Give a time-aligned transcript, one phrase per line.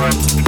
[0.00, 0.39] Bye.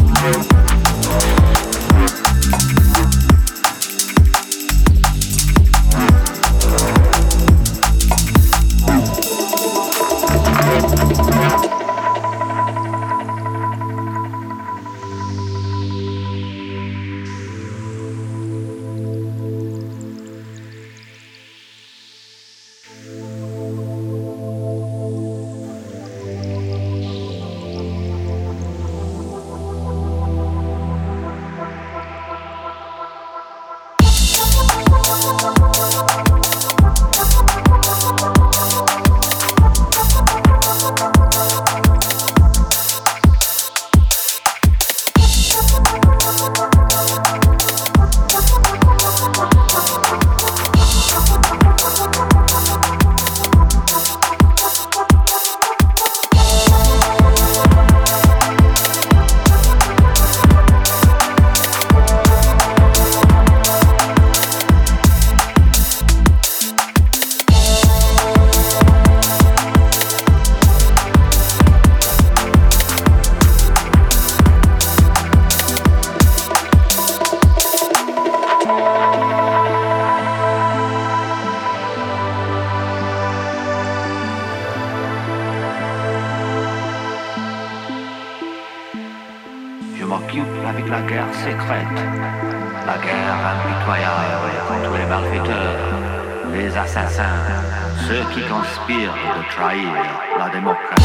[99.85, 101.03] La democracia.